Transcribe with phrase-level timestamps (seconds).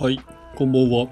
[0.00, 0.20] はい、
[0.54, 1.08] こんばんは。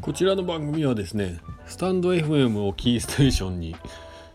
[0.00, 3.76] こちらの番組はですね、スタンド FM をキーステーションに、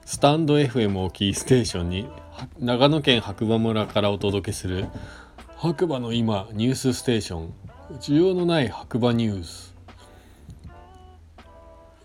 [0.05, 2.07] スタンド FM をキーステーションに、
[2.61, 4.88] 長野県白馬村からお届けする、
[5.57, 7.53] 白馬の今ニュースステーション、
[7.99, 9.75] 需要のない白馬ニュース。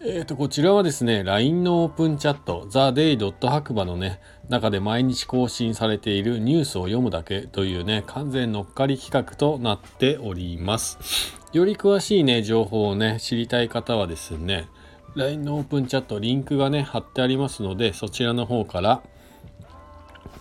[0.00, 3.32] えーと、こちらはですね、LINE のオープンチャット、theday.
[3.48, 10.98] 白馬のね、中で毎日更新されているニュースを読むだけというね、完全乗っかり企画となっております。
[11.52, 14.68] より詳しいね、情報をね、知りたい方はですね、
[15.14, 19.02] LINE のオープンチャット、リンクがね、貼ってありますので、そちらの方から、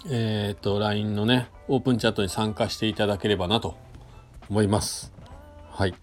[0.10, 3.78] えっ、と、LINE のね、オープンチャットに参加していただければなと
[4.50, 5.14] 思います。
[5.72, 5.94] はい。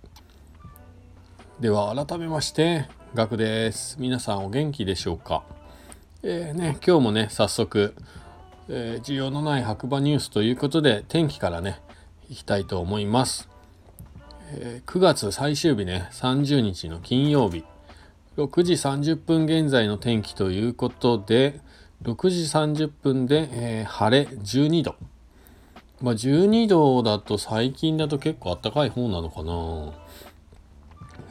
[1.59, 3.97] では、改めまして、ガクです。
[4.01, 5.60] 皆さんお元気でしょうか？
[6.23, 7.95] えー、ね、今日もね、早速、
[8.69, 11.81] えー、需要のない白馬ニュースということで、天気からね、
[12.29, 13.49] いきたいと思います。
[14.53, 17.65] えー、9月最終日ね、30日の金曜日、
[18.37, 21.59] 6時30分現在の天気ということで、
[22.03, 24.97] 6時30分で、えー、晴れ12度。
[26.03, 29.53] まあ、12度だと最近だと結構暖かい方なのかな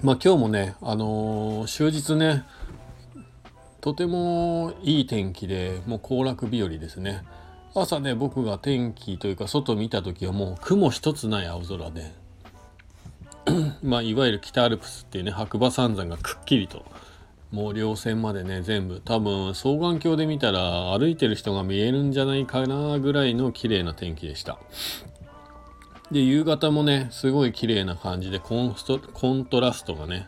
[0.02, 2.44] まあ今日もね、あのー、終日ね、
[3.90, 7.23] とてもいい天気で、もう行楽日和ですね。
[7.73, 12.12] 朝ね、僕が天気というか外見た時はもう雲一つない青空で、
[13.81, 16.86] まあいわゆる北アルプスっていうね、白馬三山がくっきりと、
[17.52, 24.59] もう稜線までね、全部、多分双眼鏡で見たら歩いてる人が見えるんじゃないかなぐらいの綺麗な天気でした。
[26.12, 30.28] で、夕方もね、すごい綺麗な感じでコンスト、コントラストがね、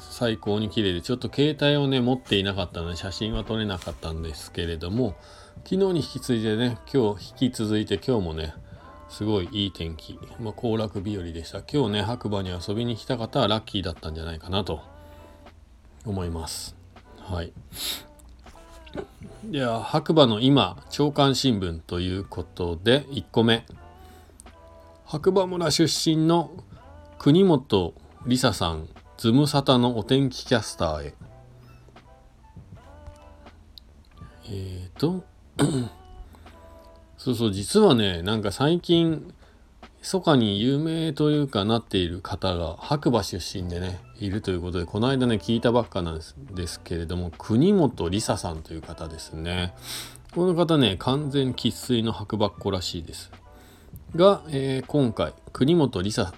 [0.00, 5.16] 最高に綺麗で、ちょっと携帯をね、持っていなかったので写真は撮れなかったんですけれども、
[5.64, 8.54] 昨日に引き継いでね、今日引き続いて今日もね、
[9.08, 11.62] すごいいい天気、まあ、行楽日和でした。
[11.62, 14.80] 今日ね、白馬に遊びに来た方はラッキーだったんじゃないかなと
[16.06, 16.76] 思います。
[17.18, 17.52] はい。
[19.44, 23.64] では、白馬の今、朝刊新聞ということで、1個目。
[25.04, 26.52] 白馬村出身の
[27.18, 27.94] 国本
[28.26, 28.88] 梨沙さん、
[29.20, 31.14] ズムサタのお天気キャスターへ。
[34.46, 35.24] えっ、ー、と、
[37.18, 39.34] そうそう、実はね、なんか最近、
[40.00, 46.20] 密かに有名というかなっている方が白馬出身でね、いるということで、この間ね、聞いたばっかなん
[46.54, 49.74] ですけれども、国本梨沙さんという方ですね。
[50.34, 53.30] この方ね、完全生粋の白馬っ子らしいです。
[54.16, 56.32] が、えー、今回国本梨沙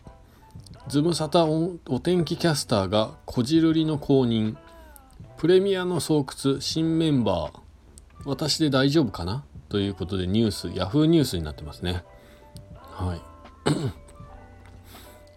[0.88, 4.56] ズムサタお天気キャスターがこじるりの公認。
[5.37, 7.60] プレミアの巣窟新メンバー。
[8.25, 9.44] 私で大丈夫かな？
[9.69, 12.03] ということでニュースヤフーニュースになってますね。
[12.81, 13.20] はい。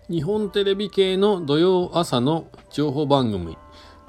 [0.11, 3.55] 日本テレビ系の土曜朝の情報番組。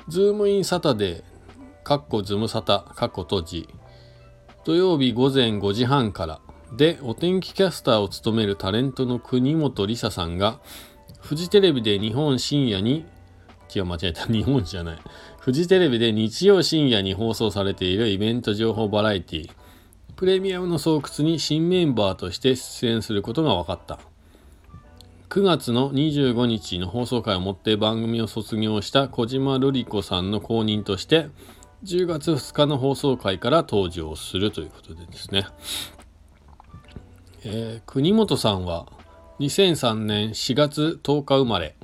[0.08, 1.82] ズームインサタデー。
[1.82, 3.68] かっこズムサタかっこ閉じ。
[4.64, 6.40] 土曜日午前5時半から。
[6.74, 10.60] でお天気キャスターを務めるタレントの国本梨紗さんが
[11.26, 13.04] フジテレビで日本深夜に
[13.74, 14.26] 違う間違えた。
[14.26, 14.98] 日本じゃない。
[15.40, 19.50] フジテレビで日曜深夜に放送されているイベント情報バラエティ
[20.14, 23.98] プレミアムの巣窟に新メンバーとして出演することが分かった。
[25.28, 31.26] 9月の25日の放送回をもって番組を卒業した小島瑠璃子さんの後任として
[31.82, 35.48] 10月2日の放送回から登場するということでですね。
[37.42, 38.86] えー、国本さんは
[39.38, 41.74] 2003年4月10日生まれ。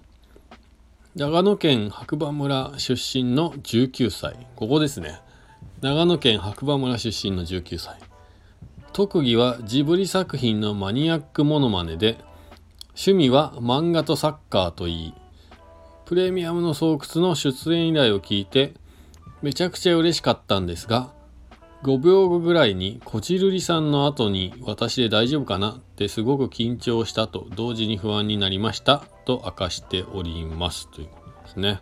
[1.14, 5.20] 長野県白馬村出身の19歳ここですね。
[5.82, 7.98] 長野県白馬村出身の19歳
[8.94, 12.16] 特技はジブリ作品のマニアックモノマネで
[12.92, 15.14] 趣味は漫画とサッカーといい。
[16.06, 18.72] プレミアムの巣窟の出演依頼を聞いて
[19.42, 21.10] めちゃくちゃ嬉しかったんですが
[21.82, 31.80] 5秒後ぐらいにこじるりさんの後に私で大丈夫かなってすごく緊張したと同時に不安になりましたと明かしておりますということですね。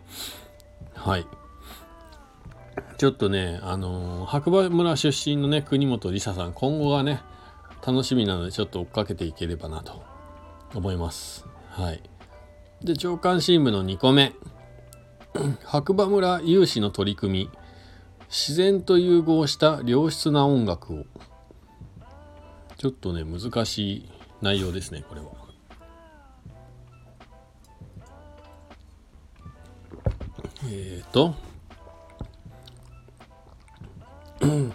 [0.95, 1.27] はい。
[2.97, 7.21] ちょっとね、あのー、白馬村出身のね、国本梨沙さん、今後がね、
[7.85, 10.03] 楽しみなのでちょっと追っかけていければなと
[10.75, 11.45] 思います。
[11.69, 12.01] はい。
[12.83, 14.33] で、長官新聞の2個目。
[15.65, 17.60] 白馬村有志の取り組み。
[18.31, 21.05] 自然と融合した良質な音楽を。
[22.77, 24.09] ちょっとね難しい
[24.41, 25.27] 内容ですねこれは。
[30.63, 31.35] えっ、ー、と。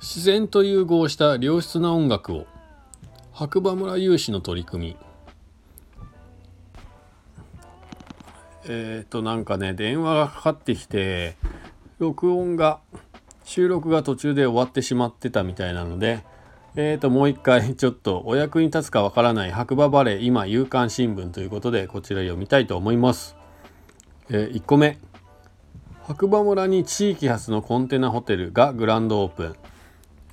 [0.00, 2.46] 自然と融合した良質な音楽を。
[3.32, 4.96] 白馬村有志の取り組み。
[8.64, 11.36] えっ、ー、となんかね電話がかかってきて
[11.98, 12.80] 録音が
[13.44, 16.24] 収録が途中で終わってしまってたみたいなので
[16.76, 23.36] えーともう一回 ちょっとお役に立つかわからない白馬バレー今夕刊新聞ということでこちら読みたいと思います。
[24.30, 24.98] えー、1個目
[26.06, 29.56] 白馬村に地域発のコンテナホテルがグランドオープン。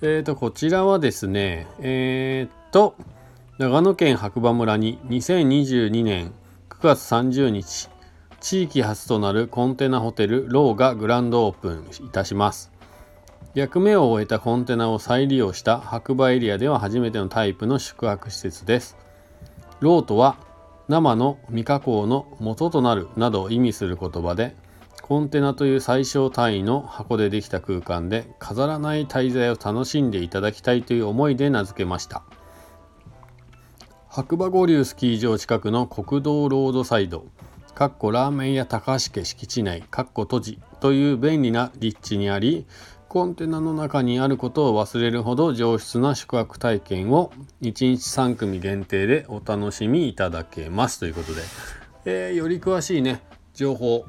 [0.02, 2.96] えーとこちらはですねえーと
[3.58, 6.34] 長野県白馬村に2022年
[6.70, 7.90] 9月30日
[8.40, 12.76] 地域初となるコンテナホテルローがグランドオープンいたします
[13.56, 18.98] 役目を終えたコンテナを再利用した白馬エリアでは初めてのタイプの宿泊施設です。
[19.80, 20.36] ローとは
[20.90, 24.58] 生の未加工の元となるなどを意味する言葉で
[25.02, 32.24] コンテナという最小単位の箱でできた空間で飾らない滞在を楽しんでいただきたいという思いで名付けました。
[34.10, 37.26] 白馬五流スキー場近くの国道ロードサイド
[37.76, 42.66] かっこラーメン屋高橋家敷地内かっこ閉じという便利な立地にあり
[43.10, 51.42] コンテナの中にあることを忘れるほど上質な宿泊体験を1日3組限定でお楽しみいただけますということで、
[52.06, 53.22] えー、より詳しいね
[53.54, 54.06] 情報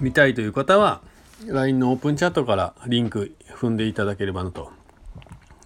[0.00, 1.02] 見たいという方は
[1.46, 4.70] LINE のオープンチャットからリンク踏んでいただければなと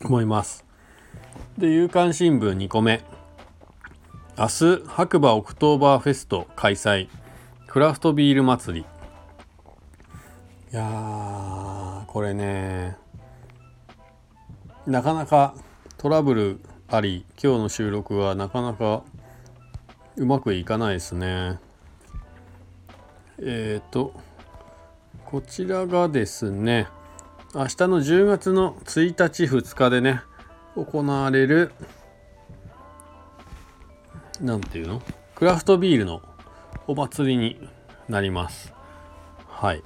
[0.02, 0.64] 思います。
[1.58, 3.15] で、夕刊新聞2個目。
[4.38, 7.08] 明日、白馬オクトーバーフェスト開催。
[7.66, 8.86] クラフトビール祭り。
[10.74, 12.98] いや、これね、
[14.86, 15.54] なかなか
[15.96, 19.04] トラブルあり、今日の収録はなかなか
[20.16, 21.58] うまくいかないですね。
[23.38, 24.12] えっ、ー、と、
[25.24, 26.88] こちらがですね、
[27.54, 30.20] 明日の10月の1日2日でね、
[30.74, 31.72] 行われる
[34.40, 35.02] 何ていうの？
[35.34, 36.22] クラフトビールの
[36.86, 37.58] お祭りに
[38.08, 38.72] なります。
[39.48, 39.82] はい。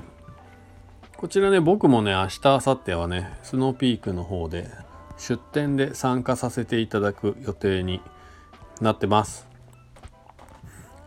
[1.16, 4.70] こちらね僕もね明日明後日はねスノーピークの方で
[5.18, 8.00] 出店で参加させていただく予定に
[8.80, 9.46] なってます。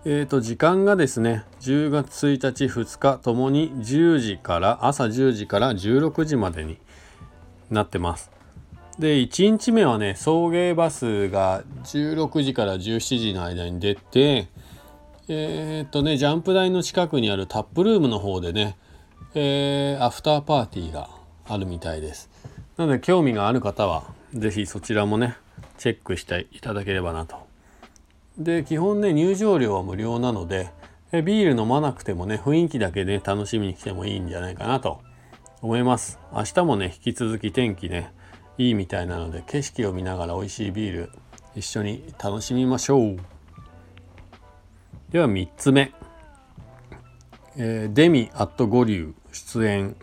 [0.06, 6.78] えーと時間がですね10月1日2日ともに10時から朝10時から16時までに
[7.72, 8.30] なってます。
[9.00, 14.48] で1日目はね送迎バスが16時から17時の間に出て
[15.28, 18.78] えー、っとねジャンプ台の近くにあるタップルームの方でね、
[19.34, 21.10] えー、アフターパーティーが
[21.48, 22.30] あるみたいです。
[22.78, 24.04] なので興味がある方は
[24.34, 25.38] 是非そちらもね
[25.78, 27.38] チェックしていただければなと。
[28.38, 30.72] で基本ね入場料は無料なので
[31.12, 35.02] ビール飲まなくてもね雰囲気だけで、ね、楽しみに来てもいいんじゃないかなと
[35.62, 36.20] 思います。
[36.34, 38.12] 明日もね引き続き天気ね
[38.58, 41.12] いいみたいなので景色を見ながら美味しいビール
[41.56, 43.18] 一緒に楽しみましょう。
[45.12, 45.92] では3つ目、
[47.56, 49.96] えー、デミ・アット・ゴリュー出演。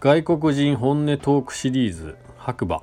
[0.00, 2.16] 外国人本音トークシリーズ。
[2.38, 2.82] 白馬。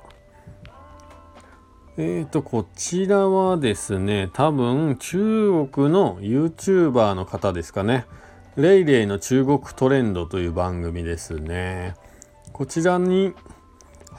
[1.98, 8.06] えーとこちらはですね多分中国の YouTuber の方ですかね。
[8.56, 11.96] レイレイの中国トレンドという番組ですね。
[12.54, 13.34] こちらに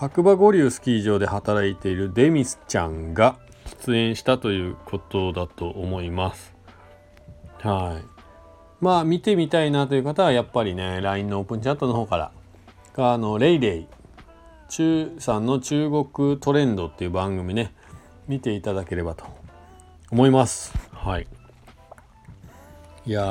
[0.00, 3.36] 白馬五流スキー場で働いているデミスちゃんが
[3.84, 6.54] 出演したということだと思います。
[7.58, 8.04] はい。
[8.80, 12.32] まあ見てみたいなという方はやっぱりね LINE のオープンチャットの方か
[12.96, 13.86] らあのレイレイ
[14.68, 17.74] 中さんの中国トレンドっていう番組ね
[18.28, 19.24] 見ていただければと
[20.12, 20.72] 思います。
[20.92, 21.26] はい。
[23.04, 23.24] いや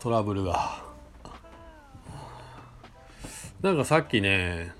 [0.00, 0.82] トラブルが。
[3.62, 4.74] なんかさっきね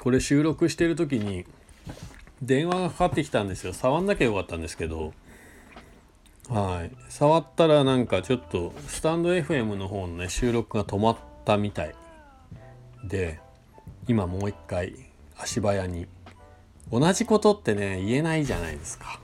[0.00, 1.44] これ収録してる時に
[2.42, 3.74] 電話がかかってきたんですよ。
[3.74, 5.12] 触んなきゃよかったんですけど。
[6.48, 6.90] はい。
[7.10, 11.94] 触ったらなんかちょっとスタンド FM の方のね収録が止まったみたい
[13.04, 13.40] で
[14.08, 14.94] 今もう一回
[15.36, 16.06] 足早に。
[16.90, 19.20] 同じことってね言えないじゃないですか。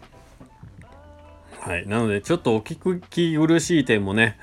[1.60, 1.86] はい。
[1.88, 4.38] なのでちょっとお聞き苦しい点もね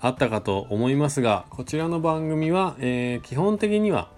[0.00, 4.14] あったかと思いますがこちらの番組は、えー、基本的には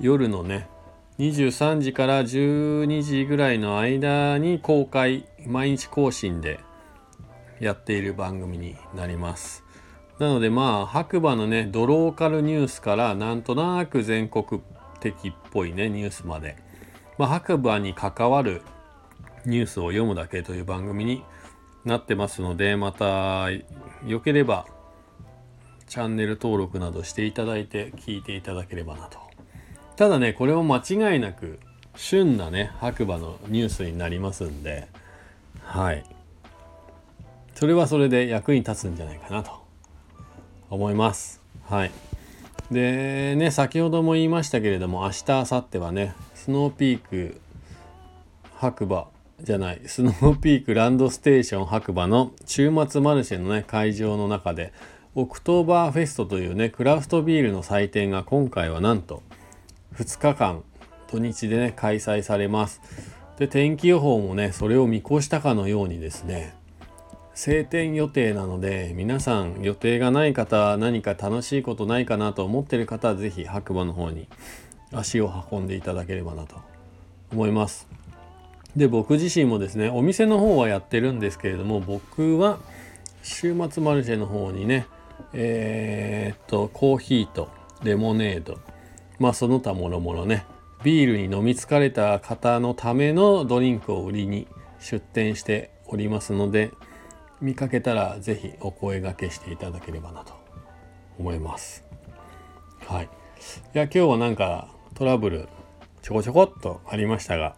[0.00, 0.68] 夜のね
[1.18, 6.60] 23時から12時ぐらいの間に公開毎日更新で
[7.58, 9.64] やっている番組になります。
[10.20, 14.62] なのでまあ白馬のねドローカルニュースからなんとなく全国
[15.00, 16.56] 的っぽいねニュースまで、
[17.18, 18.62] まあ、白馬に関わる
[19.44, 21.24] ニュースを読むだけという番組に
[21.84, 23.50] なってますのでまた
[24.06, 24.66] よければ
[25.88, 29.27] チャンネル登録などしていただいて聞いていただければなと
[29.98, 31.58] ただねこれも間違いなく
[31.96, 34.86] 旬なね白馬のニュースになりますんで
[35.64, 36.04] はい。
[37.54, 39.50] それはそれで役に立つんじゃないかなと
[40.70, 41.42] 思います。
[41.64, 41.90] はい。
[42.70, 47.40] でね先ほども言いましたけれども明日明後日はねスノーピーク
[48.54, 49.08] 白馬
[49.42, 54.72] じゃないスノーピークランドステーション白馬の週末マルシェのね会場の中で
[55.16, 59.22] オクトーバーフェストというねクラフトビールの祭典が今回はなんと
[59.96, 60.62] 2日間
[61.10, 62.80] 土日でね開催されます。
[63.38, 66.54] で天気予報もねそれを見越したかのようにですね
[67.34, 74.26] 晴天予定なので皆さん予定がない方何か楽しいことないかなと思ってる方は是非白馬の方に
[74.92, 76.56] 足を運んでいただければなと
[77.30, 77.86] 思います。
[78.74, 82.58] で僕自身もですねお店の方はやってるんですけれども僕は
[83.22, 84.86] 週末マルシェの方にね
[85.32, 87.48] えー、っとコーヒーと
[87.82, 88.58] レモネード
[89.18, 90.44] まあその他もろもろね。
[90.84, 94.46] ビールに飲み疲れた方のためのドリンクを売りに
[94.78, 96.70] 出店しておりますので
[97.40, 100.34] 見かけたら是非お声がけしていただければなと
[101.18, 101.84] 思います。
[102.86, 103.04] はい。
[103.04, 103.08] い
[103.72, 105.48] や今日はなんかトラブル
[106.02, 107.56] ちょこちょこっとありましたが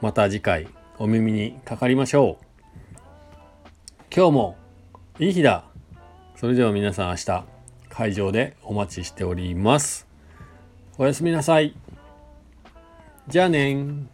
[0.00, 0.68] また次回
[0.98, 2.44] お耳にかかりましょう。
[4.14, 4.56] 今日も
[5.18, 5.64] いい日だ。
[6.36, 7.44] それでは皆さん明日
[7.88, 10.11] 会場でお待ちしております。
[10.98, 11.74] おやすみなさい。
[13.26, 14.06] じゃあね